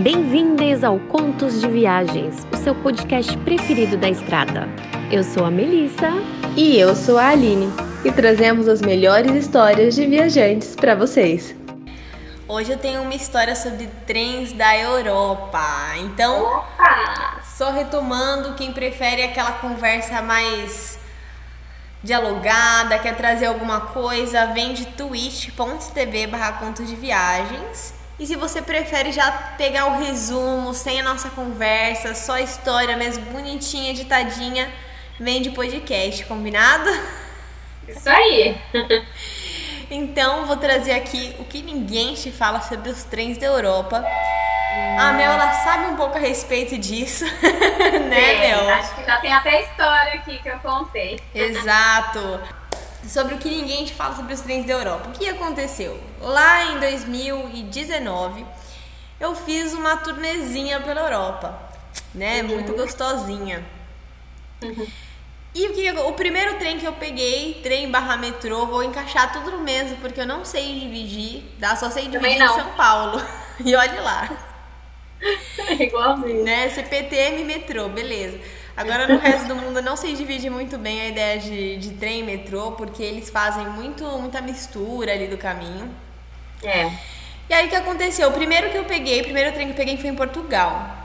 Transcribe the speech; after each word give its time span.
Bem-vindas 0.00 0.84
ao 0.84 0.96
Contos 1.00 1.60
de 1.60 1.66
Viagens, 1.66 2.46
o 2.52 2.56
seu 2.56 2.72
podcast 2.72 3.36
preferido 3.38 3.96
da 3.96 4.08
estrada. 4.08 4.68
Eu 5.10 5.24
sou 5.24 5.44
a 5.44 5.50
Melissa. 5.50 6.12
E 6.56 6.78
eu 6.78 6.94
sou 6.94 7.18
a 7.18 7.30
Aline. 7.30 7.66
E 8.04 8.12
trazemos 8.12 8.68
as 8.68 8.80
melhores 8.80 9.32
histórias 9.32 9.96
de 9.96 10.06
viajantes 10.06 10.76
para 10.76 10.94
vocês. 10.94 11.52
Hoje 12.46 12.70
eu 12.70 12.78
tenho 12.78 13.02
uma 13.02 13.14
história 13.14 13.56
sobre 13.56 13.88
trens 14.06 14.52
da 14.52 14.78
Europa. 14.78 15.66
Então, 15.96 16.44
Opa! 16.44 17.40
só 17.42 17.72
retomando, 17.72 18.54
quem 18.54 18.72
prefere 18.72 19.24
aquela 19.24 19.52
conversa 19.52 20.22
mais 20.22 20.96
dialogada, 22.04 23.00
quer 23.00 23.16
trazer 23.16 23.46
alguma 23.46 23.80
coisa, 23.80 24.46
vem 24.46 24.74
de 24.74 24.86
twitch.tv 24.86 26.28
barra 26.28 26.52
contos 26.52 26.86
de 26.86 26.94
viagens. 26.94 27.97
E 28.18 28.26
se 28.26 28.34
você 28.34 28.60
prefere 28.60 29.12
já 29.12 29.30
pegar 29.56 29.86
o 29.86 29.98
resumo, 29.98 30.74
sem 30.74 31.00
a 31.00 31.04
nossa 31.04 31.30
conversa, 31.30 32.14
só 32.14 32.32
a 32.34 32.40
história 32.40 32.96
mesmo 32.96 33.24
bonitinha, 33.26 33.90
editadinha, 33.90 34.68
vem 35.20 35.40
de 35.40 35.50
podcast, 35.50 36.24
combinado? 36.24 36.90
Isso 37.86 38.08
aí. 38.08 38.60
Então, 39.90 40.44
vou 40.44 40.58
trazer 40.58 40.92
aqui 40.92 41.34
o 41.38 41.46
que 41.46 41.62
ninguém 41.62 42.12
te 42.12 42.30
fala 42.30 42.60
sobre 42.60 42.90
os 42.90 43.04
trens 43.04 43.38
da 43.38 43.46
Europa. 43.46 44.04
A 44.98 45.12
Mel, 45.12 45.32
ela 45.32 45.50
sabe 45.50 45.86
um 45.86 45.96
pouco 45.96 46.18
a 46.18 46.20
respeito 46.20 46.76
disso, 46.76 47.24
né, 48.06 48.34
Mel? 48.38 48.68
Acho 48.68 48.94
que 48.94 49.04
já 49.04 49.16
tem 49.16 49.32
até 49.32 49.62
história 49.62 50.12
aqui 50.14 50.38
que 50.42 50.48
eu 50.48 50.58
contei. 50.58 51.18
Exato. 51.34 52.38
Sobre 53.06 53.34
o 53.34 53.38
que 53.38 53.48
ninguém 53.48 53.84
te 53.84 53.94
fala 53.94 54.14
sobre 54.14 54.34
os 54.34 54.40
trens 54.40 54.66
da 54.66 54.72
Europa. 54.72 55.08
O 55.08 55.12
que 55.12 55.28
aconteceu? 55.28 55.98
Lá 56.20 56.64
em 56.72 56.80
2019, 56.80 58.44
eu 59.20 59.34
fiz 59.34 59.72
uma 59.72 59.96
turnezinha 59.98 60.80
pela 60.80 61.02
Europa, 61.02 61.58
né? 62.14 62.42
Muito 62.42 62.74
gostosinha. 62.74 63.64
E 65.54 65.66
o, 65.66 65.74
que, 65.74 65.90
o 65.90 66.12
primeiro 66.12 66.56
trem 66.58 66.78
que 66.78 66.86
eu 66.86 66.92
peguei, 66.92 67.60
trem 67.62 67.90
barra 67.90 68.16
metrô, 68.16 68.66
vou 68.66 68.82
encaixar 68.82 69.32
tudo 69.32 69.52
no 69.52 69.60
mesmo, 69.60 69.96
porque 69.96 70.20
eu 70.20 70.26
não 70.26 70.44
sei 70.44 70.78
dividir, 70.78 71.44
tá? 71.58 71.74
Só 71.74 71.90
sei 71.90 72.08
dividir 72.08 72.40
em. 72.42 72.48
São 72.48 72.72
Paulo. 72.74 73.20
E 73.64 73.74
olhe 73.74 73.98
lá. 73.98 74.30
Igualzinho. 75.80 76.44
né? 76.44 76.68
CPTM 76.68 77.42
metrô, 77.42 77.88
beleza. 77.88 78.38
Agora 78.78 79.08
no 79.08 79.18
resto 79.18 79.48
do 79.48 79.56
mundo 79.56 79.82
não 79.82 79.96
sei 79.96 80.14
dividir 80.14 80.52
muito 80.52 80.78
bem 80.78 81.00
a 81.00 81.08
ideia 81.08 81.40
de, 81.40 81.78
de 81.78 81.90
trem 81.94 82.20
e 82.20 82.22
metrô, 82.22 82.70
porque 82.72 83.02
eles 83.02 83.28
fazem 83.28 83.66
muito, 83.66 84.04
muita 84.20 84.40
mistura 84.40 85.12
ali 85.12 85.26
do 85.26 85.36
caminho. 85.36 85.92
É. 86.62 86.88
E 87.50 87.54
aí 87.54 87.66
o 87.66 87.68
que 87.68 87.74
aconteceu? 87.74 88.28
O 88.28 88.32
primeiro 88.32 88.70
que 88.70 88.78
eu 88.78 88.84
peguei, 88.84 89.20
o 89.22 89.24
primeiro 89.24 89.50
trem 89.50 89.66
que 89.66 89.72
eu 89.72 89.76
peguei 89.76 89.96
foi 89.96 90.10
em 90.10 90.14
Portugal. 90.14 90.96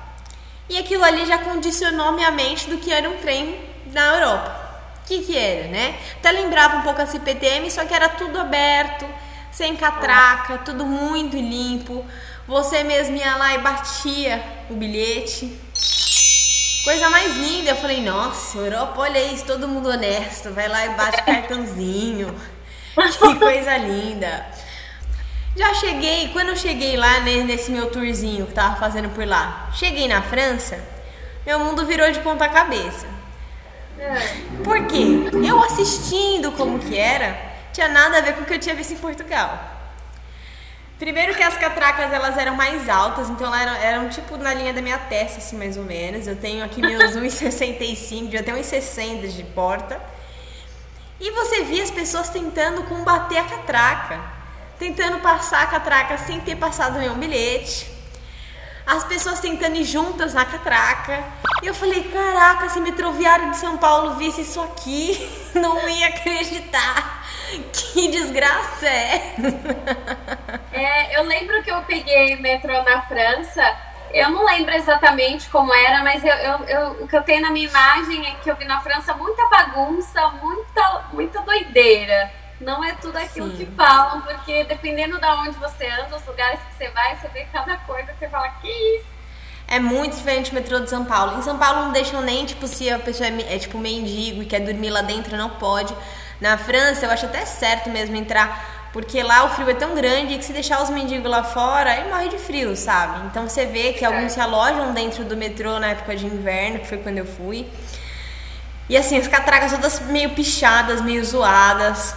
E 0.70 0.78
aquilo 0.78 1.04
ali 1.04 1.26
já 1.26 1.40
condicionou 1.40 2.12
minha 2.12 2.30
mente 2.30 2.70
do 2.70 2.78
que 2.78 2.94
era 2.94 3.10
um 3.10 3.18
trem 3.18 3.60
na 3.92 4.18
Europa. 4.18 4.56
O 5.02 5.08
que 5.08 5.24
que 5.24 5.36
era, 5.36 5.68
né? 5.68 5.98
Até 6.20 6.30
lembrava 6.30 6.78
um 6.78 6.82
pouco 6.84 7.02
a 7.02 7.08
CPTM, 7.08 7.72
só 7.72 7.86
que 7.86 7.94
era 7.96 8.08
tudo 8.08 8.40
aberto, 8.40 9.04
sem 9.52 9.76
catraca, 9.76 10.60
tudo 10.60 10.86
muito 10.86 11.36
limpo. 11.36 12.06
Você 12.48 12.84
mesmo 12.84 13.16
ia 13.16 13.36
lá 13.36 13.56
e 13.56 13.58
batia 13.58 14.44
o 14.70 14.76
bilhete. 14.76 15.60
Coisa 16.84 17.10
mais 17.10 17.36
linda. 17.38 17.72
Eu 17.72 17.76
falei, 17.78 18.02
nossa, 18.02 18.58
Europa, 18.58 19.02
olha 19.02 19.24
isso, 19.32 19.46
todo 19.46 19.68
mundo 19.68 19.90
honesto. 19.90 20.52
Vai 20.52 20.68
lá 20.68 20.86
e 20.86 20.90
bate 20.90 21.24
cartãozinho. 21.24 22.36
Que 22.94 23.36
coisa 23.40 23.78
linda. 23.78 24.46
Já 25.56 25.74
cheguei, 25.76 26.30
quando 26.30 26.50
eu 26.50 26.56
cheguei 26.58 26.98
lá 26.98 27.20
né, 27.20 27.44
nesse 27.44 27.72
meu 27.72 27.90
tourzinho 27.90 28.48
que 28.48 28.54
tava 28.54 28.76
fazendo 28.76 29.10
por 29.10 29.26
lá, 29.26 29.70
cheguei 29.74 30.08
na 30.08 30.22
França, 30.22 30.84
meu 31.46 31.60
mundo 31.60 31.86
virou 31.86 32.12
de 32.12 32.20
ponta 32.22 32.50
cabeça. 32.50 33.06
Por 34.64 34.88
quê? 34.88 35.30
Eu 35.48 35.64
assistindo 35.64 36.52
como 36.54 36.80
que 36.80 36.98
era, 36.98 37.40
tinha 37.72 37.88
nada 37.88 38.18
a 38.18 38.22
ver 38.22 38.34
com 38.34 38.42
o 38.42 38.46
que 38.46 38.56
eu 38.56 38.60
tinha 38.60 38.74
visto 38.74 38.94
em 38.94 38.98
Portugal. 38.98 39.73
Primeiro 41.00 41.36
que 41.36 41.44
as 41.44 41.58
catracas 41.58 42.14
elas 42.14 42.38
eram 42.38 42.56
mais 42.56 42.88
altas, 42.88 43.30
então 43.30 43.48
elas 43.48 43.62
eram, 43.62 43.76
eram 43.76 44.10
tipo 44.10 44.38
na 44.38 44.54
linha 44.54 44.74
da 44.74 44.82
minha 44.82 44.98
testa, 44.98 45.40
assim, 45.40 45.58
mais 45.58 45.76
ou 45.76 45.84
menos. 45.84 46.28
Eu 46.28 46.36
tenho 46.36 46.64
aqui 46.64 46.82
meus 46.82 47.16
1,65, 47.18 48.32
já 48.32 48.44
tenho 48.44 48.58
1,60 48.58 49.28
de 49.28 49.44
porta. 49.44 50.00
E 51.20 51.32
você 51.32 51.64
via 51.64 51.84
as 51.84 51.92
pessoas 51.92 52.30
tentando 52.30 52.84
combater 52.84 53.38
a 53.38 53.44
catraca, 53.44 54.20
tentando 54.78 55.20
passar 55.20 55.64
a 55.64 55.68
catraca 55.68 56.18
sem 56.18 56.40
ter 56.42 56.56
passado 56.56 57.00
nenhum 57.00 57.16
bilhete. 57.16 57.88
As 58.86 59.04
pessoas 59.06 59.40
tentando 59.40 59.76
ir 59.78 59.84
juntas 59.86 60.34
na 60.34 60.46
catraca. 60.46 61.24
E 61.62 61.68
eu 61.68 61.74
falei, 61.74 62.04
caraca, 62.04 62.68
se 62.70 62.80
metroviário 62.82 63.50
de 63.52 63.58
São 63.58 63.78
Paulo 63.78 64.16
visse 64.16 64.42
isso 64.42 64.62
aqui, 64.62 65.18
não 65.56 65.88
ia 65.88 66.08
acreditar. 66.08 67.24
Que 67.72 68.10
desgraça 68.10 68.88
é 68.88 69.36
É, 70.72 71.18
eu 71.20 71.24
lembro 71.24 71.62
que 71.64 71.72
eu 71.72 71.82
peguei 71.84 72.36
metrô 72.38 72.82
na 72.84 73.02
França. 73.04 73.64
Eu 74.12 74.30
não 74.30 74.46
lembro 74.46 74.74
exatamente 74.76 75.50
como 75.50 75.74
era, 75.74 76.04
mas 76.04 76.24
eu, 76.24 76.36
eu- 76.36 76.64
eu- 76.66 76.92
o 77.04 77.08
que 77.08 77.16
eu 77.16 77.24
tenho 77.24 77.42
na 77.42 77.50
minha 77.50 77.68
imagem 77.68 78.26
é 78.28 78.32
que 78.44 78.50
eu 78.52 78.56
vi 78.56 78.66
na 78.66 78.80
França 78.82 79.14
muita 79.16 79.48
bagunça, 79.48 80.28
muita, 80.42 81.06
muita 81.14 81.42
doideira. 81.42 82.32
Não 82.60 82.84
é 82.84 82.94
tudo 82.94 83.18
aquilo 83.18 83.52
Sim. 83.52 83.58
que 83.58 83.66
falam, 83.76 84.22
porque 84.22 84.64
dependendo 84.66 85.20
de 85.20 85.26
onde 85.26 85.58
você 85.58 85.88
anda, 85.88 86.16
os 86.16 86.26
lugares 86.26 86.60
que 86.62 86.76
você 86.78 86.90
vai, 86.92 87.16
você 87.18 87.28
vê 87.30 87.46
cada 87.52 87.78
coisa 87.78 88.14
que 88.14 88.20
você 88.20 88.30
fala, 88.30 88.50
que 88.62 88.68
isso? 88.68 89.14
É 89.68 89.80
muito 89.80 90.16
diferente 90.16 90.52
do 90.52 90.56
metrô 90.56 90.80
de 90.80 90.90
São 90.90 91.06
Paulo. 91.06 91.40
Em 91.40 91.42
São 91.42 91.58
Paulo 91.58 91.86
não 91.86 91.92
deixam 91.92 92.22
nem, 92.22 92.46
tipo, 92.46 92.68
se 92.68 92.90
a 92.90 93.00
pessoa 93.00 93.28
é, 93.28 93.56
é, 93.56 93.60
tipo 93.60 93.78
mendigo 93.78 94.44
e 94.44 94.46
quer 94.46 94.60
dormir 94.60 94.90
lá 94.90 95.02
dentro, 95.02 95.36
não 95.36 95.50
pode. 95.50 95.96
Na 96.40 96.58
França, 96.58 97.06
eu 97.06 97.12
acho 97.12 97.26
até 97.26 97.46
certo 97.46 97.90
mesmo 97.90 98.16
entrar, 98.16 98.90
porque 98.92 99.24
lá 99.24 99.46
o 99.46 99.50
frio 99.50 99.70
é 99.70 99.74
tão 99.74 99.96
grande 99.96 100.38
que 100.38 100.46
se 100.46 100.54
deixar 100.54 100.82
os 100.84 100.90
mendigos 100.90 101.30
lá 101.30 101.44
fora, 101.44 101.96
ele 101.98 102.10
morre 102.10 102.30
de 102.30 102.38
frio, 102.38 102.76
sabe? 102.76 103.26
Então 103.28 103.48
você 103.48 103.66
vê 103.66 103.94
que 103.94 104.06
alguns 104.06 104.34
se 104.34 104.40
alojam 104.40 104.94
dentro 104.94 105.24
do 105.24 105.36
metrô 105.36 105.80
na 105.80 105.88
época 105.88 106.16
de 106.16 106.26
inverno, 106.26 106.80
que 106.80 106.88
foi 106.88 106.98
quando 107.00 107.18
eu 107.18 107.26
fui. 107.26 107.68
E 108.90 108.98
assim, 108.98 109.18
as 109.18 109.28
catracas 109.28 109.72
todas 109.72 110.02
meio 110.02 110.32
pichadas, 110.32 111.02
meio 111.02 111.24
zoadas. 111.24 112.16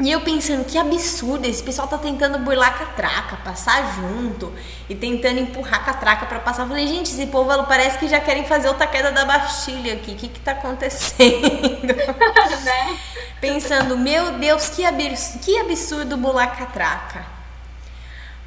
E 0.00 0.10
eu 0.10 0.22
pensando, 0.22 0.64
que 0.64 0.78
absurdo, 0.78 1.46
esse 1.46 1.62
pessoal 1.62 1.86
tá 1.86 1.98
tentando 1.98 2.38
burlar 2.38 2.68
a 2.68 2.72
catraca, 2.72 3.36
passar 3.36 3.96
junto 3.96 4.50
e 4.88 4.94
tentando 4.94 5.40
empurrar 5.40 5.80
a 5.80 5.84
catraca 5.84 6.24
pra 6.24 6.40
passar. 6.40 6.62
Eu 6.62 6.68
falei, 6.68 6.86
gente, 6.86 7.10
esse 7.10 7.26
povo 7.26 7.64
parece 7.64 7.98
que 7.98 8.08
já 8.08 8.18
querem 8.18 8.46
fazer 8.46 8.68
outra 8.68 8.86
queda 8.86 9.12
da 9.12 9.26
Bastilha 9.26 9.92
aqui. 9.92 10.12
O 10.12 10.16
que 10.16 10.28
que 10.28 10.40
tá 10.40 10.52
acontecendo? 10.52 11.94
né? 12.64 12.98
Pensando, 13.42 13.98
meu 13.98 14.32
Deus, 14.38 14.70
que 14.70 14.86
absurdo, 14.86 15.44
que 15.44 15.58
absurdo 15.58 16.16
burlar 16.16 16.48
a 16.48 16.50
catraca. 16.56 17.26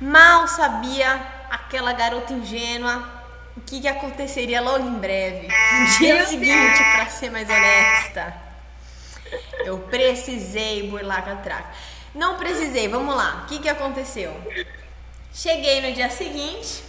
Mal 0.01 0.47
sabia 0.47 1.21
aquela 1.51 1.93
garota 1.93 2.33
ingênua 2.33 3.21
o 3.55 3.61
que, 3.61 3.81
que 3.81 3.87
aconteceria 3.87 4.59
logo 4.59 4.87
em 4.87 4.95
breve. 4.95 5.47
No 5.47 5.97
dia 5.99 6.25
seguinte, 6.25 6.83
pra 6.95 7.05
ser 7.05 7.29
mais 7.29 7.47
honesta. 7.47 8.42
Eu 9.59 9.79
precisei 9.79 10.89
burlar 10.89 11.19
a 11.19 11.21
catraca. 11.21 11.69
Não 12.13 12.37
precisei, 12.37 12.87
vamos 12.87 13.15
lá. 13.15 13.43
O 13.43 13.47
que, 13.47 13.59
que 13.59 13.69
aconteceu? 13.69 14.33
Cheguei 15.33 15.81
no 15.81 15.93
dia 15.93 16.09
seguinte 16.09 16.83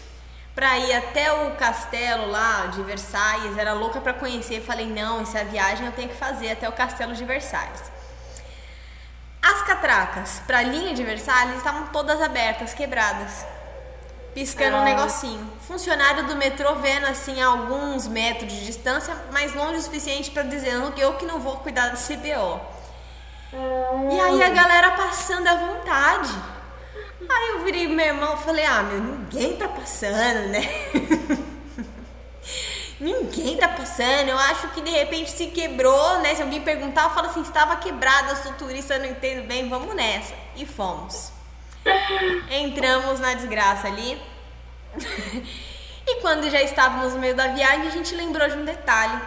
pra 0.54 0.78
ir 0.78 0.92
até 0.92 1.32
o 1.32 1.52
castelo 1.52 2.30
lá 2.30 2.66
de 2.66 2.82
Versalhes. 2.82 3.56
Era 3.56 3.72
louca 3.72 4.00
pra 4.00 4.12
conhecer. 4.12 4.60
Falei, 4.60 4.86
não, 4.86 5.22
essa 5.22 5.44
viagem 5.44 5.86
eu 5.86 5.92
tenho 5.92 6.08
que 6.08 6.14
fazer 6.14 6.52
até 6.52 6.68
o 6.68 6.72
castelo 6.72 7.14
de 7.14 7.24
Versalhes. 7.24 7.90
As 9.42 9.62
catracas 9.62 10.40
pra 10.46 10.62
linha 10.62 10.94
de 10.94 11.04
Versalhes 11.04 11.56
estavam 11.56 11.88
todas 11.88 12.20
abertas, 12.20 12.72
quebradas. 12.74 13.44
Piscando 14.34 14.76
um 14.76 14.80
Ah. 14.80 14.84
negocinho. 14.84 15.52
Funcionário 15.66 16.26
do 16.26 16.36
metrô 16.36 16.74
vendo 16.76 17.06
assim 17.06 17.40
a 17.40 17.46
alguns 17.46 18.06
metros 18.08 18.52
de 18.52 18.66
distância, 18.66 19.16
mas 19.32 19.54
longe 19.54 19.78
o 19.78 19.82
suficiente 19.82 20.30
pra 20.30 20.42
dizendo 20.42 20.92
que 20.92 21.00
eu 21.00 21.14
que 21.14 21.24
não 21.24 21.40
vou 21.40 21.56
cuidar 21.58 21.88
do 21.90 21.96
CBO. 21.96 22.60
E 24.12 24.20
aí 24.20 24.42
a 24.42 24.48
galera 24.50 24.90
passando 24.92 25.46
à 25.46 25.54
vontade. 25.54 26.34
Aí 27.30 27.48
eu 27.50 27.64
virei 27.64 27.86
meu 27.86 28.04
irmão 28.04 28.34
e 28.34 28.44
falei, 28.44 28.66
ah, 28.66 28.82
meu, 28.82 29.00
ninguém 29.00 29.56
tá 29.56 29.68
passando, 29.68 30.48
né? 30.48 30.60
ninguém 33.00 33.56
tá 33.56 33.68
passando. 33.68 34.28
Eu 34.28 34.38
acho 34.38 34.68
que 34.68 34.80
de 34.80 34.90
repente 34.90 35.30
se 35.30 35.46
quebrou, 35.46 36.20
né? 36.20 36.34
Se 36.34 36.42
alguém 36.42 36.60
perguntar, 36.60 37.04
eu 37.04 37.10
falo 37.10 37.28
assim, 37.28 37.42
estava 37.42 37.76
quebrado, 37.76 38.30
eu 38.30 38.36
sou 38.36 38.52
turista, 38.54 38.94
eu 38.94 39.00
não 39.00 39.06
entendo 39.06 39.46
bem, 39.46 39.68
vamos 39.68 39.94
nessa. 39.94 40.34
E 40.56 40.66
fomos. 40.66 41.32
Entramos 42.50 43.20
na 43.20 43.34
desgraça 43.34 43.88
ali. 43.88 44.20
e 46.06 46.20
quando 46.20 46.50
já 46.50 46.62
estávamos 46.62 47.14
no 47.14 47.18
meio 47.18 47.34
da 47.34 47.48
viagem, 47.48 47.88
a 47.88 47.90
gente 47.90 48.14
lembrou 48.14 48.48
de 48.48 48.56
um 48.56 48.64
detalhe. 48.64 49.20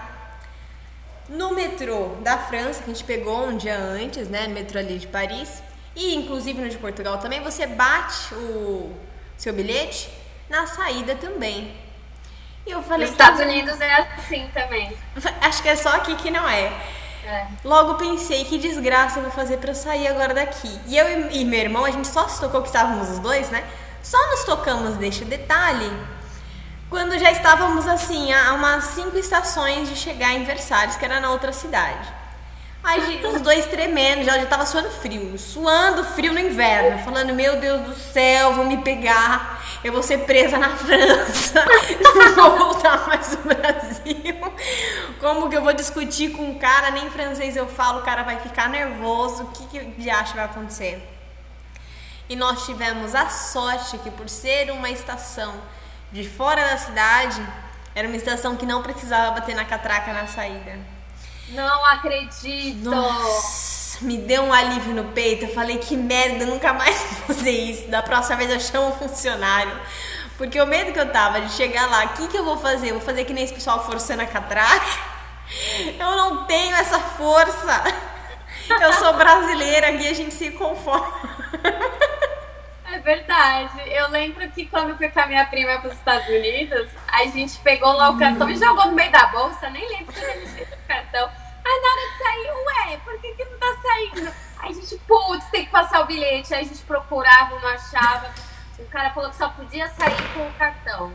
No 1.29 1.53
metrô 1.53 2.15
da 2.21 2.37
França, 2.37 2.81
que 2.81 2.89
a 2.89 2.93
gente 2.93 3.03
pegou 3.03 3.47
um 3.47 3.57
dia 3.57 3.77
antes, 3.77 4.29
né? 4.29 4.47
No 4.47 4.53
metrô 4.53 4.79
ali 4.79 4.97
de 4.97 5.07
Paris, 5.07 5.61
e 5.95 6.15
inclusive 6.15 6.61
no 6.61 6.69
de 6.69 6.77
Portugal 6.77 7.17
também, 7.17 7.41
você 7.41 7.65
bate 7.65 8.33
o 8.33 8.95
seu 9.37 9.51
bilhete 9.53 10.09
na 10.49 10.65
saída 10.65 11.15
também. 11.15 11.75
E 12.65 12.71
eu 12.71 12.83
falei. 12.83 13.07
Nos 13.07 13.11
Estados 13.11 13.39
Unidos 13.39 13.79
é 13.81 13.93
assim 13.93 14.49
também. 14.53 14.95
Acho 15.41 15.61
que 15.61 15.69
é 15.69 15.75
só 15.75 15.89
aqui 15.89 16.15
que 16.15 16.29
não 16.29 16.47
é. 16.47 16.71
É. 17.27 17.45
Logo 17.63 17.95
pensei, 17.95 18.45
que 18.45 18.57
desgraça 18.57 19.19
eu 19.19 19.23
vou 19.23 19.31
fazer 19.31 19.59
eu 19.61 19.75
sair 19.75 20.07
agora 20.07 20.33
daqui. 20.33 20.79
E 20.87 20.97
eu 20.97 21.29
e 21.29 21.43
meu 21.43 21.59
irmão, 21.59 21.83
a 21.83 21.91
gente 21.91 22.07
só 22.07 22.25
se 22.27 22.39
tocou 22.39 22.61
que 22.61 22.67
estávamos 22.67 23.09
os 23.09 23.19
dois, 23.19 23.49
né? 23.49 23.65
Só 24.01 24.17
nos 24.31 24.45
tocamos 24.45 24.95
deste 24.95 25.25
detalhe 25.25 25.91
quando 26.89 27.19
já 27.19 27.29
estávamos 27.29 27.85
assim, 27.85 28.31
a 28.31 28.53
umas 28.53 28.85
cinco 28.85 29.17
estações 29.17 29.89
de 29.89 29.95
chegar 29.97 30.31
em 30.33 30.45
Versalhes, 30.45 30.95
que 30.95 31.03
era 31.03 31.19
na 31.19 31.31
outra 31.31 31.51
cidade. 31.51 32.15
Aí 32.81 33.21
os 33.25 33.41
dois 33.41 33.65
tremendo, 33.65 34.23
já, 34.23 34.39
já 34.39 34.45
tava 34.45 34.65
suando 34.65 34.89
frio, 34.89 35.37
suando 35.37 36.05
frio 36.05 36.31
no 36.31 36.39
inverno, 36.39 37.03
falando, 37.03 37.33
meu 37.33 37.59
Deus 37.59 37.81
do 37.81 37.93
céu, 37.93 38.53
vão 38.53 38.63
me 38.63 38.77
pegar, 38.77 39.61
eu 39.83 39.91
vou 39.91 40.01
ser 40.01 40.19
presa 40.19 40.57
na 40.57 40.69
França, 40.69 41.65
não 42.01 42.33
vou 42.33 42.57
voltar 42.57 43.05
mais 43.07 43.37
no 43.37 43.53
Brasil. 43.53 44.53
Como 45.27 45.49
que 45.49 45.57
eu 45.57 45.61
vou 45.61 45.73
discutir 45.73 46.31
com 46.31 46.51
um 46.51 46.57
cara, 46.57 46.89
nem 46.89 47.09
francês 47.09 47.57
eu 47.57 47.67
falo, 47.67 47.99
o 47.99 48.03
cara 48.03 48.23
vai 48.23 48.39
ficar 48.39 48.69
nervoso, 48.69 49.43
o 49.43 49.47
que, 49.47 49.65
que 49.65 49.85
de 50.01 50.09
acha 50.09 50.33
vai 50.33 50.45
acontecer? 50.45 51.05
E 52.29 52.35
nós 52.37 52.65
tivemos 52.65 53.13
a 53.13 53.27
sorte 53.27 53.97
que 53.97 54.09
por 54.09 54.29
ser 54.29 54.71
uma 54.71 54.89
estação 54.89 55.53
de 56.13 56.25
fora 56.25 56.65
da 56.69 56.77
cidade, 56.77 57.45
era 57.93 58.07
uma 58.07 58.15
estação 58.15 58.55
que 58.55 58.65
não 58.65 58.81
precisava 58.81 59.31
bater 59.31 59.53
na 59.53 59.65
catraca 59.65 60.13
na 60.13 60.27
saída. 60.27 60.79
Não 61.49 61.85
acredito! 61.87 62.89
Nossa, 62.89 63.97
me 64.05 64.17
deu 64.17 64.43
um 64.43 64.53
alívio 64.53 64.93
no 64.93 65.11
peito. 65.11 65.43
Eu 65.43 65.53
falei, 65.53 65.77
que 65.77 65.97
merda, 65.97 66.45
nunca 66.45 66.71
mais 66.71 66.95
vou 67.03 67.35
fazer 67.35 67.51
isso. 67.51 67.89
Da 67.89 68.01
próxima 68.01 68.37
vez 68.37 68.49
eu 68.49 68.61
chamo 68.61 68.87
um 68.87 68.93
funcionário. 68.93 69.77
Porque 70.37 70.61
o 70.61 70.65
medo 70.65 70.93
que 70.93 70.99
eu 71.01 71.11
tava 71.11 71.41
de 71.41 71.51
chegar 71.51 71.89
lá, 71.89 72.05
o 72.05 72.09
que, 72.13 72.29
que 72.29 72.37
eu 72.37 72.45
vou 72.45 72.57
fazer? 72.57 72.91
Eu 72.91 72.93
vou 72.93 73.03
fazer 73.03 73.25
que 73.25 73.33
nem 73.33 73.43
esse 73.43 73.53
pessoal 73.53 73.85
forçando 73.85 74.21
a 74.21 74.25
catraca? 74.25 75.16
Eu 75.99 76.15
não 76.15 76.45
tenho 76.45 76.75
essa 76.75 76.99
força. 76.99 77.83
Eu 78.81 78.93
sou 78.93 79.13
brasileira, 79.13 79.89
aqui 79.89 80.07
a 80.07 80.13
gente 80.13 80.33
se 80.33 80.51
conforma. 80.51 81.13
É 82.91 82.99
verdade. 82.99 83.81
Eu 83.85 84.09
lembro 84.09 84.49
que 84.51 84.65
quando 84.65 84.89
eu 84.89 84.97
fui 84.97 85.09
com 85.09 85.19
a 85.19 85.27
minha 85.27 85.45
prima 85.45 85.77
para 85.79 85.89
os 85.89 85.95
Estados 85.95 86.27
Unidos, 86.27 86.89
a 87.07 87.25
gente 87.25 87.57
pegou 87.59 87.93
lá 87.93 88.09
o 88.09 88.17
cartão 88.17 88.49
e 88.49 88.57
jogou 88.57 88.87
no 88.87 88.93
meio 88.93 89.11
da 89.11 89.27
bolsa, 89.27 89.69
nem 89.69 89.87
lembro 89.87 90.13
que 90.13 90.19
ele 90.19 90.47
fez 90.47 90.67
o 90.67 90.87
cartão. 90.87 91.29
Aí 91.65 91.81
na 91.81 91.89
hora 91.89 92.11
de 92.11 92.17
sair, 92.17 92.51
ué, 92.65 92.97
por 93.03 93.19
que, 93.19 93.33
que 93.33 93.45
não 93.45 93.57
tá 93.59 93.75
saindo? 93.81 94.33
Aí 94.59 94.71
a 94.71 94.73
gente, 94.73 94.97
putz, 95.07 95.45
tem 95.49 95.65
que 95.65 95.71
passar 95.71 96.01
o 96.01 96.05
bilhete. 96.05 96.53
Aí 96.53 96.61
a 96.61 96.67
gente 96.67 96.83
procurava, 96.83 97.59
não 97.59 97.69
achava. 97.69 98.31
O 98.79 98.85
cara 98.85 99.09
falou 99.11 99.29
que 99.29 99.35
só 99.35 99.49
podia 99.49 99.87
sair 99.89 100.33
com 100.33 100.47
o 100.47 100.53
cartão. 100.53 101.13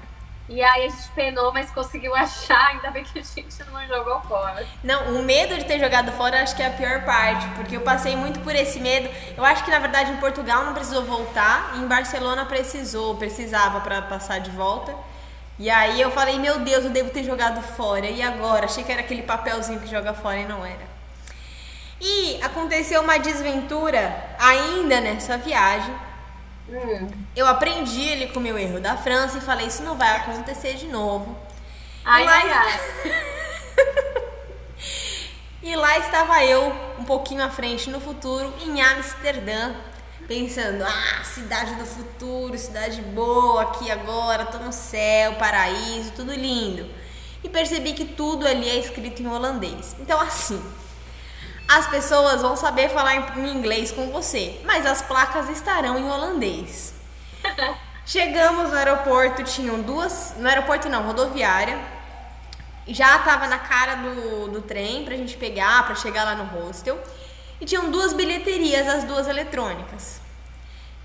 E 0.49 0.63
aí 0.63 0.87
a 0.87 0.89
gente 0.89 1.09
penou, 1.15 1.53
mas 1.53 1.71
conseguiu 1.71 2.15
achar, 2.15 2.69
ainda 2.69 2.91
bem 2.91 3.05
que 3.05 3.19
a 3.19 3.23
gente 3.23 3.65
não 3.71 3.87
jogou 3.87 4.21
fora. 4.23 4.67
Não, 4.83 5.17
o 5.17 5.23
medo 5.23 5.57
de 5.57 5.65
ter 5.65 5.79
jogado 5.79 6.13
fora 6.13 6.43
acho 6.43 6.55
que 6.57 6.63
é 6.63 6.67
a 6.67 6.71
pior 6.71 7.05
parte, 7.05 7.47
porque 7.57 7.77
eu 7.77 7.81
passei 7.81 8.17
muito 8.17 8.41
por 8.41 8.55
esse 8.55 8.81
medo. 8.81 9.09
Eu 9.37 9.45
acho 9.45 9.65
que 9.65 9.71
na 9.71 9.79
verdade 9.79 10.11
em 10.11 10.17
Portugal 10.17 10.65
não 10.65 10.75
precisou 10.75 11.05
voltar, 11.05 11.73
em 11.77 11.87
Barcelona 11.87 12.45
precisou, 12.45 13.15
precisava 13.17 13.81
para 13.81 14.03
passar 14.03 14.41
de 14.41 14.51
volta. 14.51 14.95
E 15.59 15.71
aí 15.71 16.01
eu 16.01 16.11
falei, 16.11 16.39
meu 16.39 16.59
Deus, 16.59 16.85
eu 16.85 16.91
devo 16.91 17.11
ter 17.11 17.23
jogado 17.23 17.63
fora. 17.63 18.07
E 18.07 18.21
agora? 18.21 18.65
Achei 18.65 18.83
que 18.83 18.91
era 18.91 19.01
aquele 19.01 19.23
papelzinho 19.23 19.81
que 19.81 19.87
joga 19.87 20.13
fora 20.13 20.39
e 20.39 20.45
não 20.45 20.65
era. 20.65 20.93
E 22.01 22.43
aconteceu 22.43 23.01
uma 23.01 23.17
desventura 23.17 24.13
ainda 24.39 25.01
nessa 25.01 25.39
viagem 25.39 25.95
Hum. 26.73 27.09
Eu 27.37 27.47
aprendi 27.47 28.01
ele 28.01 28.29
com 28.29 28.41
o 28.41 28.43
meu 28.43 28.59
erro 28.59 28.81
da 28.81 28.97
França 28.97 29.39
e 29.39 29.41
falei, 29.43 29.67
isso 29.67 29.83
não 29.83 29.97
vai 29.97 30.17
acontecer 30.17 30.75
de 30.75 30.87
novo. 30.87 31.37
Ai, 32.03 32.23
e, 32.23 32.27
lá 32.27 32.33
ai, 32.33 32.51
ai. 32.51 32.81
e 35.63 35.77
lá 35.77 35.99
estava 35.99 36.43
eu, 36.45 36.73
um 36.99 37.05
pouquinho 37.05 37.45
à 37.45 37.51
frente 37.51 37.91
no 37.91 38.01
futuro, 38.01 38.53
em 38.65 38.81
Amsterdã, 38.81 39.75
pensando, 40.27 40.83
ah, 40.83 41.25
cidade 41.25 41.75
do 41.75 41.85
futuro, 41.85 42.57
cidade 42.57 43.03
boa 43.03 43.63
aqui 43.63 43.91
agora, 43.91 44.47
tô 44.47 44.59
no 44.59 44.73
céu, 44.73 45.35
paraíso, 45.35 46.13
tudo 46.13 46.33
lindo. 46.33 46.89
E 47.45 47.49
percebi 47.51 47.93
que 47.93 48.05
tudo 48.05 48.47
ali 48.47 48.69
é 48.69 48.79
escrito 48.79 49.21
em 49.21 49.27
holandês. 49.27 49.95
Então, 50.01 50.19
assim, 50.21 50.63
as 51.69 51.87
pessoas 51.89 52.43
vão 52.43 52.57
saber 52.57 52.91
falar 52.91 53.15
em 53.15 53.49
inglês 53.49 53.91
com 53.93 54.11
você, 54.11 54.61
mas 54.65 54.85
as 54.87 55.03
placas 55.03 55.49
estarão 55.49 55.99
em 55.99 56.11
holandês. 56.11 56.95
Chegamos 58.05 58.71
no 58.71 58.77
aeroporto, 58.77 59.43
tinham 59.45 59.81
duas. 59.81 60.35
No 60.37 60.49
aeroporto 60.49 60.89
não, 60.89 61.03
rodoviária. 61.05 61.79
Já 62.87 63.19
tava 63.21 63.47
na 63.47 63.59
cara 63.59 63.95
do, 63.95 64.49
do 64.49 64.63
trem 64.63 65.05
pra 65.05 65.17
gente 65.17 65.37
pegar, 65.37 65.85
pra 65.87 65.95
chegar 65.95 66.25
lá 66.25 66.35
no 66.35 66.45
hostel. 66.45 67.01
E 67.61 67.65
tinham 67.65 67.91
duas 67.91 68.13
bilheterias, 68.13 68.89
as 68.89 69.05
duas 69.05 69.29
eletrônicas. 69.29 70.21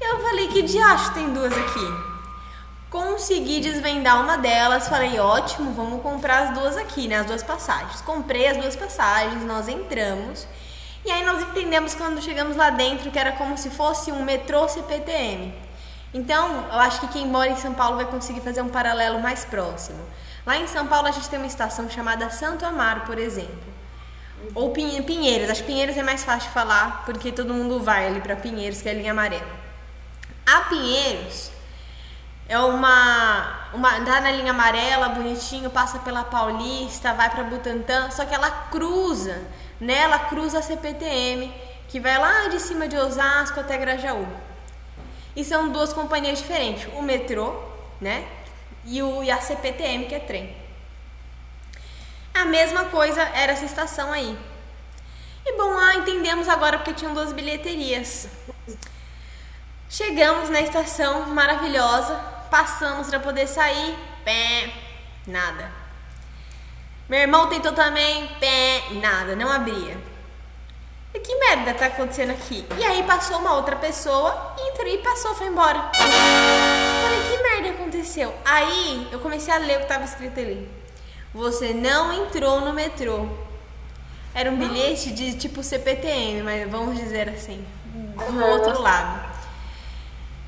Eu 0.02 0.20
falei, 0.22 0.48
que 0.48 0.64
diacho 0.64 1.14
tem 1.14 1.32
duas 1.32 1.54
aqui? 1.54 2.17
Consegui 2.90 3.60
desvendar 3.60 4.22
uma 4.22 4.38
delas, 4.38 4.88
falei, 4.88 5.20
ótimo, 5.20 5.74
vamos 5.74 6.02
comprar 6.02 6.44
as 6.44 6.58
duas 6.58 6.78
aqui, 6.78 7.08
né? 7.08 7.18
As 7.18 7.26
duas 7.26 7.44
passagens. 7.44 8.00
Comprei 8.02 8.48
as 8.48 8.58
duas 8.58 8.76
passagens, 8.78 9.44
nós 9.44 9.68
entramos. 9.68 10.48
E 11.04 11.12
aí 11.12 11.26
nós 11.26 11.42
entendemos 11.42 11.94
quando 11.94 12.22
chegamos 12.22 12.56
lá 12.56 12.70
dentro 12.70 13.12
que 13.12 13.20
era 13.20 13.34
como 13.34 13.58
se 13.58 13.70
fosse 13.70 14.12
um 14.12 14.24
metrô 14.24 14.68
CPTM. 14.70 15.54
Então, 16.14 16.66
eu 16.72 16.80
acho 16.80 17.02
que 17.02 17.08
quem 17.10 17.28
mora 17.28 17.50
em 17.50 17.58
São 17.58 17.74
Paulo 17.74 17.98
vai 17.98 18.06
conseguir 18.06 18.40
fazer 18.40 18.62
um 18.62 18.70
paralelo 18.70 19.20
mais 19.20 19.44
próximo. 19.44 20.00
Lá 20.46 20.56
em 20.56 20.66
São 20.66 20.88
Paulo 20.88 21.08
a 21.08 21.12
gente 21.12 21.28
tem 21.28 21.40
uma 21.40 21.48
estação 21.48 21.90
chamada 21.90 22.30
Santo 22.30 22.66
Amaro, 22.66 23.02
por 23.02 23.20
exemplo. 23.20 23.74
Ou 24.56 24.72
Pinheiros. 24.72 25.50
As 25.50 25.60
Pinheiros 25.60 25.98
é 25.98 26.04
mais 26.04 26.24
fácil 26.24 26.48
de 26.48 26.54
falar, 26.54 27.04
porque 27.06 27.34
todo 27.34 27.54
mundo 27.54 27.82
vai 27.82 28.08
ali 28.08 28.22
para 28.22 28.38
Pinheiros, 28.38 28.82
que 28.82 28.88
é 28.88 28.94
a 28.94 28.96
linha 28.96 29.12
amarela. 29.12 29.46
A 30.46 30.62
Pinheiros 30.62 31.52
é 32.50 32.58
uma, 32.58 33.70
uma 33.74 34.00
dá 34.00 34.22
na 34.22 34.32
linha 34.32 34.52
amarela, 34.52 35.10
bonitinho, 35.10 35.70
passa 35.70 36.00
pela 36.00 36.24
Paulista, 36.24 37.14
vai 37.14 37.30
para 37.30 37.44
Butantã, 37.44 38.10
só 38.10 38.26
que 38.26 38.34
ela 38.34 38.50
cruza, 38.72 39.42
né? 39.82 40.00
Ela 40.00 40.20
cruza 40.20 40.60
a 40.60 40.62
CPTM, 40.62 41.54
que 41.90 42.00
vai 42.00 42.18
lá 42.18 42.48
de 42.48 42.60
cima 42.62 42.88
de 42.88 42.96
Osasco 42.96 43.60
até 43.60 43.78
Grajaú. 43.78 44.26
E 45.36 45.44
são 45.44 45.70
duas 45.70 45.92
companhias 45.92 46.40
diferentes, 46.40 46.88
o 46.94 47.02
metrô, 47.02 47.54
né? 48.00 48.26
E, 48.86 49.04
o, 49.04 49.22
e 49.22 49.30
a 49.30 49.42
CPTM, 49.42 50.06
que 50.06 50.16
é 50.16 50.20
trem. 50.20 50.56
A 52.34 52.46
mesma 52.46 52.86
coisa 52.86 53.22
era 53.22 53.52
essa 53.52 53.66
estação 53.66 54.14
aí. 54.14 54.38
E 55.46 55.58
bom, 55.58 55.78
ah, 55.78 55.96
entendemos 55.96 56.48
agora 56.48 56.78
porque 56.78 56.94
tinham 56.94 57.14
duas 57.14 57.34
bilheterias. 57.34 58.30
Chegamos 59.90 60.50
na 60.50 60.62
estação 60.62 61.28
maravilhosa, 61.28 62.37
passamos 62.50 63.10
para 63.10 63.20
poder 63.20 63.48
sair, 63.48 63.98
pé, 64.24 64.72
nada. 65.26 65.72
Meu 67.08 67.20
irmão 67.20 67.48
tentou 67.48 67.72
também, 67.72 68.28
pé, 68.40 68.84
nada, 69.02 69.36
não 69.36 69.52
abria. 69.52 69.98
E 71.14 71.20
que 71.20 71.36
merda 71.36 71.74
tá 71.74 71.88
acontecendo 71.88 72.32
aqui? 72.32 72.66
E 72.78 72.84
aí 72.84 73.02
passou 73.04 73.38
uma 73.40 73.54
outra 73.54 73.76
pessoa, 73.76 74.56
entrou 74.60 74.88
e 74.88 74.98
passou, 75.00 75.34
foi 75.34 75.48
embora. 75.48 75.90
Falei, 75.94 77.22
que 77.30 77.44
merda 77.44 77.70
aconteceu? 77.70 78.34
Aí 78.46 79.08
eu 79.12 79.20
comecei 79.20 79.54
a 79.54 79.58
ler 79.58 79.78
o 79.78 79.82
que 79.82 79.88
tava 79.88 80.04
escrito 80.04 80.40
ali. 80.40 80.70
Você 81.34 81.74
não 81.74 82.14
entrou 82.14 82.62
no 82.62 82.74
metrô. 82.74 83.28
Era 84.34 84.52
um 84.52 84.58
bilhete 84.58 85.12
de 85.12 85.34
tipo 85.36 85.64
CPTM, 85.64 86.44
mas 86.44 86.70
vamos 86.70 86.98
dizer 86.98 87.30
assim, 87.30 87.66
do 87.94 88.46
outro 88.46 88.82
lado. 88.82 89.27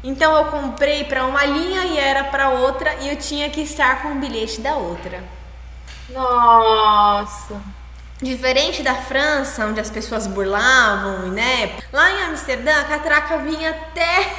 Então 0.04 0.36
eu 0.38 0.46
comprei 0.46 1.04
para 1.04 1.26
uma 1.26 1.44
linha 1.46 1.84
e 1.86 1.98
era 1.98 2.26
para 2.26 2.50
outra 2.50 2.96
e 2.96 3.10
eu 3.10 3.18
tinha 3.18 3.50
que 3.50 3.62
estar 3.62 4.02
com 4.02 4.14
o 4.14 4.16
bilhete 4.16 4.62
da 4.62 4.76
outra. 4.76 5.24
Nossa. 6.10 7.62
Diferente 8.22 8.82
da 8.82 8.96
França, 8.96 9.66
onde 9.66 9.80
as 9.80 9.90
pessoas 9.90 10.28
burlavam, 10.28 11.30
né? 11.30 11.78
Lá 11.92 12.12
em 12.12 12.24
Amsterdã, 12.24 12.82
a 12.82 12.84
catraca 12.84 13.38
vinha 13.38 13.70
até 13.70 14.34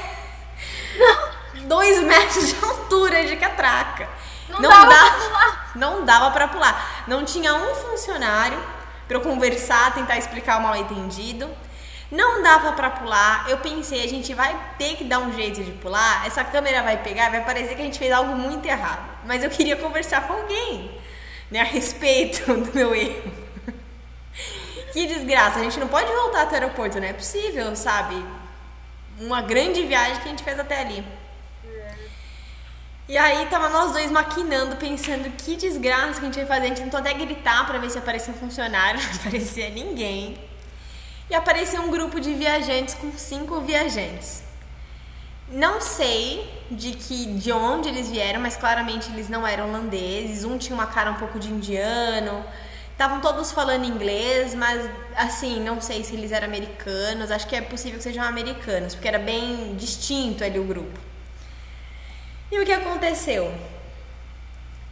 dois 1.67 2.03
metros 2.03 2.49
de 2.49 2.65
altura 2.65 3.25
de 3.25 3.37
catraca. 3.37 4.09
Não 4.49 4.61
dava 4.61 4.87
pra 4.87 5.11
pular. 5.11 5.71
Não 5.75 6.05
dava 6.05 6.31
para 6.31 6.49
pular. 6.49 7.05
Não 7.07 7.25
tinha 7.25 7.55
um 7.55 7.75
funcionário 7.75 8.59
para 9.07 9.17
eu 9.17 9.21
conversar, 9.21 9.95
tentar 9.95 10.19
explicar 10.19 10.59
o 10.59 10.63
mal 10.63 10.77
entendido. 10.77 11.49
Não 12.11 12.43
dava 12.43 12.73
para 12.73 12.91
pular. 12.91 13.49
Eu 13.49 13.59
pensei, 13.59 14.03
a 14.03 14.09
gente 14.09 14.35
vai 14.35 14.59
ter 14.77 14.97
que 14.97 15.05
dar 15.05 15.21
um 15.21 15.33
jeito 15.33 15.63
de 15.63 15.71
pular. 15.73 16.27
Essa 16.27 16.43
câmera 16.43 16.83
vai 16.83 16.97
pegar, 17.03 17.31
vai 17.31 17.45
parecer 17.45 17.77
que 17.77 17.83
a 17.83 17.85
gente 17.85 17.99
fez 17.99 18.11
algo 18.11 18.35
muito 18.35 18.67
errado. 18.67 19.09
Mas 19.25 19.45
eu 19.45 19.51
queria 19.51 19.77
conversar 19.77 20.27
com 20.27 20.33
alguém, 20.33 20.91
né, 21.51 21.61
a 21.61 21.65
respeito 21.65 22.45
do 22.53 22.75
meu 22.75 22.95
erro. 22.95 23.33
Que 24.93 25.07
desgraça, 25.07 25.61
a 25.61 25.63
gente 25.63 25.79
não 25.79 25.87
pode 25.87 26.11
voltar 26.11 26.43
até 26.43 26.59
o 26.59 26.63
aeroporto, 26.63 26.99
não 26.99 27.07
é 27.07 27.13
possível, 27.13 27.77
sabe? 27.77 28.17
Uma 29.21 29.41
grande 29.41 29.85
viagem 29.85 30.17
que 30.17 30.27
a 30.27 30.31
gente 30.31 30.43
fez 30.43 30.59
até 30.59 30.81
ali. 30.81 31.05
E 33.09 33.17
aí 33.17 33.47
tava 33.47 33.69
nós 33.69 33.93
dois 33.93 34.11
maquinando, 34.11 34.77
pensando 34.77 35.31
que 35.37 35.55
desgraça 35.55 36.15
que 36.15 36.21
a 36.21 36.25
gente 36.25 36.39
ia 36.39 36.47
fazer. 36.47 36.63
A 36.63 36.69
gente 36.69 36.83
tentou 36.83 36.99
até 36.99 37.13
gritar 37.13 37.67
para 37.67 37.79
ver 37.79 37.91
se 37.91 37.99
aparecia 37.99 38.33
um 38.33 38.37
funcionário, 38.37 39.01
não 39.03 39.15
aparecia 39.15 39.69
ninguém. 39.71 40.50
E 41.31 41.35
apareceu 41.35 41.81
um 41.81 41.91
grupo 41.91 42.19
de 42.21 42.35
viajantes 42.35 42.95
com 42.95 43.13
cinco 43.13 43.61
viajantes. 43.61 44.43
Não 45.49 45.81
sei 45.81 46.49
de 46.71 46.93
que 46.93 47.27
de 47.35 47.53
onde 47.53 47.89
eles 47.89 48.11
vieram, 48.11 48.41
mas 48.41 48.57
claramente 48.57 49.09
eles 49.13 49.29
não 49.29 49.47
eram 49.47 49.69
holandeses. 49.69 50.45
Um 50.45 50.59
tinha 50.59 50.75
uma 50.75 50.89
cara 50.89 51.13
um 51.13 51.15
pouco 51.15 51.39
de 51.39 51.49
indiano. 51.49 52.45
Estavam 52.91 53.21
todos 53.21 53.53
falando 53.53 53.85
inglês, 53.85 54.55
mas 54.57 54.91
assim, 55.17 55.61
não 55.61 55.81
sei 55.81 56.03
se 56.03 56.15
eles 56.15 56.33
eram 56.33 56.49
americanos. 56.49 57.31
Acho 57.31 57.47
que 57.47 57.55
é 57.55 57.61
possível 57.61 57.99
que 57.99 58.05
sejam 58.05 58.25
americanos, 58.25 58.97
porque 58.97 59.07
era 59.07 59.19
bem 59.19 59.77
distinto 59.77 60.43
ali 60.43 60.59
o 60.59 60.65
grupo. 60.65 60.99
E 62.51 62.59
o 62.59 62.65
que 62.65 62.73
aconteceu? 62.73 63.55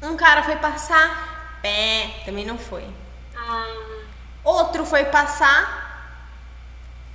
Um 0.01 0.17
cara 0.17 0.45
foi 0.45 0.55
passar, 0.57 1.59
pé, 1.61 2.23
também 2.25 2.47
não 2.47 2.57
foi. 2.57 2.85
Ah, 3.37 3.67
Outro 4.45 4.87
foi 4.87 5.05
passar 5.07 5.88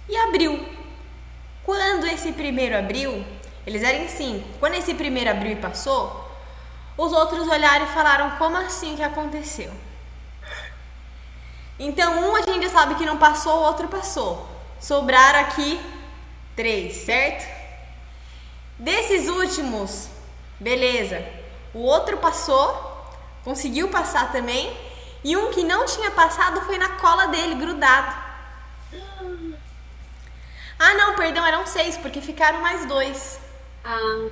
e 0.07 0.15
abriu. 0.17 0.67
Quando 1.63 2.05
esse 2.07 2.31
primeiro 2.33 2.77
abriu, 2.77 3.25
eles 3.65 3.83
eram 3.83 4.03
em 4.03 4.07
cinco. 4.07 4.47
Quando 4.59 4.75
esse 4.75 4.93
primeiro 4.93 5.29
abriu 5.29 5.53
e 5.53 5.55
passou, 5.55 6.29
os 6.97 7.11
outros 7.11 7.47
olharam 7.47 7.85
e 7.85 7.89
falaram: 7.89 8.31
Como 8.31 8.57
assim 8.57 8.95
que 8.95 9.03
aconteceu? 9.03 9.71
Então, 11.79 12.29
um 12.29 12.35
a 12.35 12.41
gente 12.41 12.69
sabe 12.69 12.95
que 12.95 13.05
não 13.05 13.17
passou, 13.17 13.59
o 13.59 13.63
outro 13.63 13.87
passou. 13.87 14.47
Sobraram 14.79 15.39
aqui 15.39 15.79
três, 16.55 16.97
certo? 16.97 17.47
Desses 18.77 19.27
últimos, 19.27 20.09
beleza. 20.59 21.23
O 21.73 21.79
outro 21.79 22.17
passou, 22.17 23.07
conseguiu 23.43 23.89
passar 23.89 24.31
também. 24.31 24.75
E 25.23 25.37
um 25.37 25.51
que 25.51 25.63
não 25.63 25.85
tinha 25.85 26.11
passado 26.11 26.61
foi 26.61 26.77
na 26.77 26.89
cola 26.89 27.27
dele, 27.27 27.55
grudado. 27.55 28.22
Ah, 30.79 30.93
não, 30.95 31.15
perdão, 31.15 31.45
eram 31.45 31.65
seis, 31.65 31.97
porque 31.97 32.21
ficaram 32.21 32.59
mais 32.61 32.85
dois. 32.85 33.39
ah, 33.83 34.29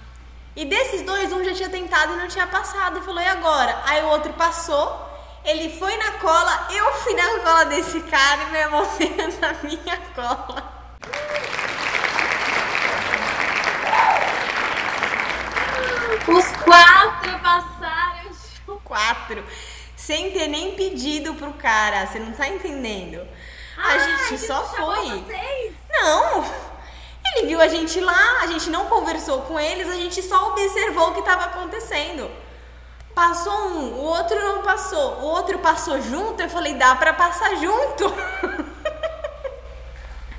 E 0.55 0.63
desses 0.65 1.01
dois, 1.01 1.31
um 1.33 1.43
já 1.43 1.53
tinha 1.53 1.69
tentado 1.69 2.13
e 2.13 2.17
não 2.17 2.27
tinha 2.27 2.47
passado. 2.47 2.99
E 2.99 3.01
falou, 3.01 3.21
e 3.21 3.27
agora? 3.27 3.81
Aí 3.85 4.01
o 4.03 4.07
outro 4.07 4.33
passou, 4.33 5.09
ele 5.45 5.69
foi 5.77 5.95
na 5.97 6.13
cola, 6.13 6.67
eu 6.71 6.93
fui 6.95 7.13
na 7.15 7.39
cola 7.39 7.65
desse 7.65 8.01
cara 8.01 8.43
e 8.51 8.55
irmão 8.57 8.85
veio 8.97 9.39
na 9.39 9.53
minha 9.63 9.97
cola. 10.15 10.81
os 16.27 16.51
quatro 16.63 17.39
passaram. 17.39 18.31
Quatro. 18.83 19.43
Sem 19.95 20.31
ter 20.31 20.47
nem 20.47 20.75
pedido 20.75 21.33
pro 21.35 21.53
cara, 21.53 22.05
você 22.07 22.19
não 22.19 22.33
tá 22.33 22.47
entendendo. 22.47 23.25
A 23.77 23.93
Ah, 23.93 23.99
gente 23.99 24.33
ele 24.33 24.37
só 24.37 24.63
foi. 24.65 25.23
vocês? 25.25 25.60
Não! 26.03 26.43
Ele 27.23 27.47
viu 27.47 27.61
a 27.61 27.67
gente 27.67 27.99
lá, 27.99 28.39
a 28.41 28.47
gente 28.47 28.69
não 28.69 28.85
conversou 28.85 29.43
com 29.43 29.59
eles, 29.59 29.87
a 29.87 29.93
gente 29.93 30.21
só 30.23 30.49
observou 30.49 31.09
o 31.09 31.13
que 31.13 31.19
estava 31.19 31.45
acontecendo. 31.45 32.29
Passou 33.13 33.53
um, 33.53 33.93
o 33.93 34.03
outro 34.03 34.39
não 34.39 34.63
passou. 34.63 35.19
O 35.19 35.25
outro 35.25 35.59
passou 35.59 36.01
junto, 36.01 36.41
eu 36.41 36.49
falei, 36.49 36.73
dá 36.73 36.95
pra 36.95 37.13
passar 37.13 37.55
junto. 37.55 38.09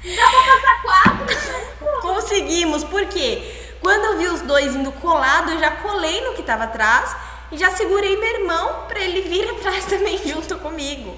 Dá 0.04 0.28
pra 0.28 0.42
passar 0.42 0.82
quatro? 0.82 2.00
Conseguimos, 2.00 2.82
por 2.82 3.06
quê? 3.06 3.76
Quando 3.80 4.04
eu 4.04 4.18
vi 4.18 4.26
os 4.26 4.40
dois 4.40 4.74
indo 4.74 4.90
colado, 4.90 5.52
eu 5.52 5.60
já 5.60 5.70
colei 5.70 6.20
no 6.22 6.34
que 6.34 6.42
tava 6.42 6.64
atrás 6.64 7.14
e 7.52 7.56
já 7.56 7.70
segurei 7.70 8.16
meu 8.16 8.40
irmão 8.40 8.86
pra 8.88 8.98
ele 8.98 9.20
vir 9.20 9.48
atrás 9.54 9.84
também 9.84 10.18
junto 10.26 10.58
comigo. 10.58 11.16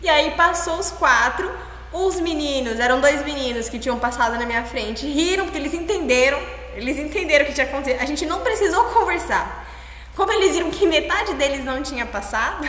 E 0.00 0.08
aí 0.08 0.30
passou 0.30 0.78
os 0.78 0.90
quatro, 0.90 1.54
os 1.92 2.20
meninos, 2.20 2.78
eram 2.78 3.00
dois 3.00 3.24
meninos 3.24 3.68
que 3.68 3.78
tinham 3.78 3.98
passado 3.98 4.38
na 4.38 4.46
minha 4.46 4.64
frente, 4.64 5.06
riram 5.06 5.44
porque 5.44 5.58
eles 5.58 5.74
entenderam, 5.74 6.38
eles 6.74 6.98
entenderam 6.98 7.44
o 7.44 7.48
que 7.48 7.54
tinha 7.54 7.66
acontecido. 7.66 8.00
A 8.00 8.06
gente 8.06 8.24
não 8.26 8.40
precisou 8.40 8.84
conversar. 8.84 9.66
Como 10.14 10.30
eles 10.32 10.54
viram 10.54 10.70
que 10.70 10.86
metade 10.86 11.34
deles 11.34 11.64
não 11.64 11.82
tinha 11.82 12.06
passado, 12.06 12.68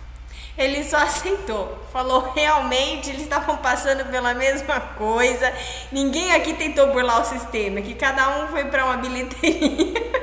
ele 0.56 0.82
só 0.84 0.98
aceitou. 0.98 1.78
Falou, 1.92 2.32
realmente, 2.34 3.10
eles 3.10 3.22
estavam 3.22 3.58
passando 3.58 4.10
pela 4.10 4.32
mesma 4.32 4.80
coisa. 4.80 5.52
Ninguém 5.90 6.32
aqui 6.34 6.54
tentou 6.54 6.92
burlar 6.92 7.20
o 7.20 7.24
sistema, 7.24 7.82
que 7.82 7.94
cada 7.94 8.42
um 8.42 8.48
foi 8.48 8.64
para 8.64 8.86
uma 8.86 8.96
bilheteria. 8.96 10.22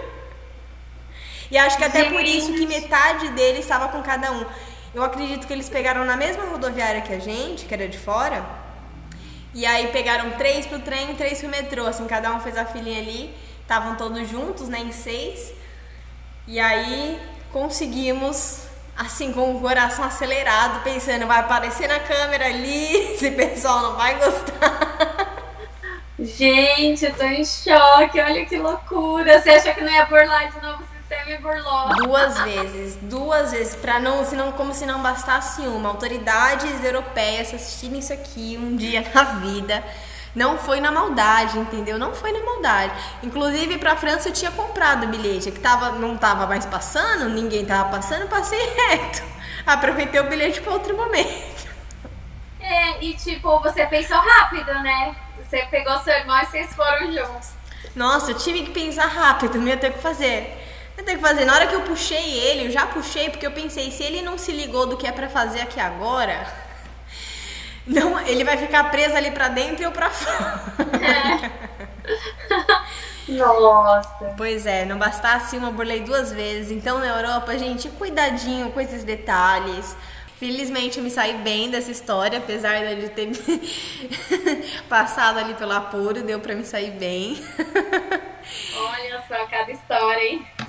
e 1.52 1.58
acho 1.58 1.78
que 1.78 1.84
até 1.84 2.06
por 2.06 2.24
isso 2.24 2.54
que 2.54 2.66
metade 2.66 3.30
deles 3.30 3.62
estava 3.62 3.90
com 3.90 4.02
cada 4.02 4.32
um. 4.32 4.44
Eu 4.94 5.04
acredito 5.04 5.46
que 5.46 5.54
eles 5.54 5.70
pegaram 5.70 6.04
na 6.04 6.18
mesma 6.18 6.46
rodoviária 6.46 7.02
que 7.02 7.14
a 7.14 7.20
gente, 7.20 7.66
que 7.66 7.74
era 7.74 7.88
de 7.88 7.98
fora. 7.98 8.44
E 9.54 9.66
aí 9.66 9.88
pegaram 9.88 10.32
três 10.32 10.66
pro 10.66 10.80
trem 10.80 11.12
e 11.12 11.16
três 11.16 11.40
pro 11.40 11.50
metrô. 11.50 11.86
Assim, 11.86 12.08
cada 12.08 12.34
um 12.34 12.40
fez 12.40 12.58
a 12.58 12.66
filinha 12.66 13.00
ali. 13.00 13.34
Estavam 13.62 13.96
todos 13.96 14.28
juntos, 14.28 14.68
né, 14.68 14.80
em 14.80 14.92
seis. 14.92 15.54
E 16.48 16.60
aí 16.60 17.22
conseguimos, 17.52 18.64
assim, 18.98 19.32
com 19.32 19.56
o 19.56 19.62
coração 19.62 20.04
acelerado, 20.04 20.84
pensando, 20.84 21.28
vai 21.28 21.40
aparecer 21.40 21.88
na 21.88 22.00
câmera 22.00 22.46
ali, 22.46 22.96
esse 23.14 23.30
pessoal 23.32 23.84
não 23.84 23.96
vai 23.96 24.16
gostar. 24.16 25.38
Gente, 26.20 27.06
eu 27.06 27.16
tô 27.16 27.24
em 27.24 27.46
choque, 27.46 28.20
olha 28.20 28.46
que 28.46 28.58
loucura. 28.58 29.40
Você 29.40 29.52
achou 29.52 29.74
que 29.74 29.82
não 29.82 29.92
ia 29.92 30.06
burlar 30.06 30.52
de 30.52 30.62
novo 30.62 30.84
Duas 31.96 32.40
vezes, 32.42 32.96
duas 33.02 33.52
vezes, 33.52 33.76
para 33.76 34.00
não, 34.00 34.26
senão, 34.26 34.52
como 34.52 34.74
se 34.74 34.86
não 34.86 35.02
bastasse 35.02 35.62
uma. 35.62 35.90
Autoridades 35.90 36.84
europeias 36.84 37.54
assistirem 37.54 38.00
isso 38.00 38.14
aqui 38.14 38.58
um 38.62 38.76
dia 38.76 39.04
na 39.14 39.24
vida. 39.24 39.84
Não 40.36 40.58
foi 40.58 40.80
na 40.80 40.92
maldade, 40.92 41.58
entendeu? 41.58 41.98
Não 41.98 42.14
foi 42.14 42.32
na 42.32 42.44
maldade. 42.44 42.94
Inclusive, 43.24 43.78
pra 43.78 43.96
França 43.96 44.30
eu 44.30 44.34
tinha 44.34 44.52
comprado 44.52 45.06
o 45.06 45.08
bilhete, 45.08 45.52
que 45.52 45.60
tava, 45.60 45.92
não 45.94 46.16
tava 46.16 46.46
mais 46.46 46.66
passando, 46.66 47.30
ninguém 47.30 47.66
tava 47.66 47.90
passando, 47.90 48.28
passei 48.28 48.60
reto. 48.90 49.24
Aproveitei 49.66 50.20
o 50.20 50.30
bilhete 50.30 50.62
para 50.62 50.74
outro 50.74 50.96
momento. 50.96 51.68
É, 52.60 53.04
e 53.04 53.14
tipo, 53.16 53.60
você 53.60 53.86
pensou 53.88 54.18
rápido, 54.18 54.72
né? 54.82 55.16
Você 55.44 55.66
pegou 55.72 55.98
seu 56.00 56.14
irmão 56.14 56.40
e 56.40 56.46
vocês 56.46 56.74
foram 56.76 57.12
juntos. 57.12 57.50
Nossa, 57.96 58.32
eu 58.32 58.38
tive 58.38 58.64
que 58.64 58.72
pensar 58.72 59.08
rápido, 59.08 59.58
não 59.58 59.68
ia 59.68 59.78
ter 59.78 59.90
o 59.90 59.94
que 59.94 60.00
fazer. 60.00 60.69
Não 61.00 61.02
ia 61.02 61.04
ter 61.04 61.14
o 61.14 61.16
que 61.16 61.22
fazer. 61.22 61.46
Na 61.46 61.54
hora 61.56 61.68
que 61.68 61.76
eu 61.76 61.82
puxei 61.82 62.40
ele, 62.40 62.68
eu 62.68 62.72
já 62.72 62.86
puxei 62.86 63.30
porque 63.30 63.46
eu 63.48 63.52
pensei, 63.52 63.90
se 63.92 64.04
ele 64.04 64.22
não 64.22 64.38
se 64.38 64.52
ligou 64.52 64.86
do 64.86 64.98
que 64.98 65.08
é 65.08 65.12
pra 65.12 65.30
fazer 65.30 65.62
aqui 65.62 65.80
agora, 65.80 66.46
não, 67.88 68.20
ele 68.20 68.44
vai 68.44 68.58
ficar 68.58 68.84
preso 68.86 69.16
ali 69.16 69.32
pra 69.32 69.48
dentro 69.48 69.82
e 69.82 69.86
eu 69.86 69.92
pra 69.92 70.10
fora. 70.12 70.62
Nossa. 73.28 74.34
Pois 74.36 74.66
é, 74.66 74.86
não 74.86 74.98
bastasse 74.98 75.56
uma, 75.58 75.68
eu 75.70 75.74
burlei 75.74 76.02
duas 76.02 76.32
vezes. 76.32 76.72
Então 76.72 77.00
na 77.00 77.08
Europa, 77.08 77.58
gente, 77.58 77.88
cuidadinho 77.90 78.72
com 78.72 78.82
esses 78.82 79.04
detalhes. 79.04 79.96
Felizmente 80.38 80.98
eu 80.98 81.04
me 81.04 81.10
saí 81.10 81.34
bem 81.40 81.70
dessa 81.70 81.92
história, 81.92 82.40
apesar 82.40 82.80
de 82.96 83.04
eu 83.04 83.10
ter 83.10 83.30
passado 84.88 85.38
ali 85.38 85.54
pelo 85.54 85.74
apuro, 85.74 86.24
deu 86.24 86.40
pra 86.40 86.56
me 86.56 86.66
sair 86.66 86.92
bem. 86.92 87.38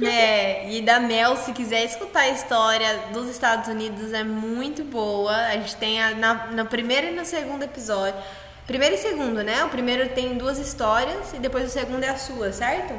Olha 0.01 0.13
só 0.13 0.17
cada 0.17 0.31
história, 0.31 0.61
hein? 0.61 0.71
É, 0.71 0.71
e 0.71 0.83
da 0.83 1.01
Mel, 1.01 1.37
se 1.37 1.53
quiser 1.53 1.85
escutar 1.85 2.21
a 2.21 2.29
história 2.29 2.99
dos 3.13 3.29
Estados 3.29 3.69
Unidos, 3.69 4.13
é 4.13 4.25
muito 4.25 4.85
boa. 4.85 5.35
A 5.35 5.53
gente 5.53 5.77
tem 5.77 6.01
a, 6.03 6.11
na, 6.15 6.35
no 6.47 6.67
primeiro 6.67 7.09
e 7.09 7.11
no 7.11 7.25
segundo 7.25 7.63
episódio. 7.63 8.21
Primeiro 8.67 8.95
e 8.95 8.99
segundo, 8.99 9.43
né? 9.43 9.65
O 9.65 9.69
primeiro 9.69 10.09
tem 10.11 10.39
duas 10.39 10.59
histórias 10.59 11.33
e 11.33 11.39
depois 11.39 11.65
o 11.65 11.69
segundo 11.69 12.05
é 12.05 12.09
a 12.09 12.17
sua, 12.17 12.53
certo? 12.53 12.95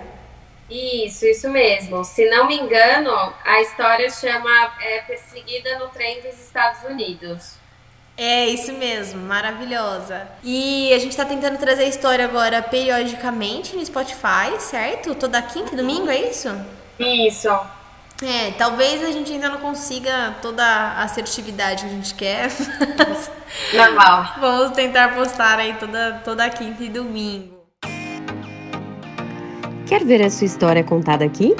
Isso, 0.69 1.25
isso 1.25 1.49
mesmo. 1.49 2.03
Se 2.03 2.29
não 2.29 2.47
me 2.47 2.57
engano, 2.57 3.11
a 3.43 3.61
história 3.61 4.09
chama 4.09 4.73
é, 4.81 4.99
Perseguida 5.01 5.79
no 5.79 5.89
Trem 5.89 6.21
dos 6.21 6.39
Estados 6.39 6.83
Unidos. 6.83 7.55
É, 8.17 8.47
isso 8.47 8.73
mesmo, 8.73 9.21
maravilhosa. 9.21 10.27
E 10.43 10.93
a 10.93 10.99
gente 10.99 11.15
tá 11.15 11.25
tentando 11.25 11.57
trazer 11.57 11.83
a 11.83 11.87
história 11.87 12.23
agora 12.23 12.61
periodicamente 12.61 13.75
no 13.75 13.85
Spotify, 13.85 14.59
certo? 14.59 15.15
Toda 15.15 15.41
quinta 15.41 15.73
e 15.73 15.77
domingo, 15.77 16.09
é 16.09 16.29
isso? 16.29 16.49
Isso. 16.99 17.49
É, 18.23 18.51
talvez 18.51 19.03
a 19.03 19.11
gente 19.11 19.33
ainda 19.33 19.49
não 19.49 19.57
consiga 19.57 20.35
toda 20.41 20.63
a 20.63 21.03
assertividade 21.03 21.83
que 21.83 21.89
a 21.89 21.93
gente 21.93 22.13
quer. 22.13 22.49
mas 22.97 23.31
Normal. 23.73 24.35
Vamos 24.39 24.71
tentar 24.71 25.15
postar 25.15 25.57
aí 25.57 25.73
toda, 25.73 26.21
toda 26.23 26.47
quinta 26.49 26.83
e 26.83 26.89
domingo. 26.89 27.59
Quer 29.87 30.05
ver 30.05 30.21
a 30.21 30.29
sua 30.29 30.45
história 30.45 30.83
contada 30.83 31.25
aqui? 31.25 31.55